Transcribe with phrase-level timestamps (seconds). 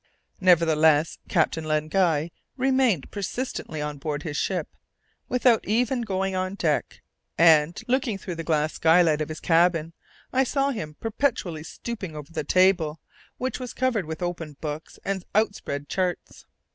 [0.39, 4.67] Nevertheless, Captain Len Guy remained persistently on board his ship,
[5.29, 7.03] without even going on deck;
[7.37, 9.93] and, looking through the glass skylight of his cabin,
[10.33, 12.99] I saw him perpetually stooping over the table,
[13.37, 16.47] which was covered with open books and out spread charts.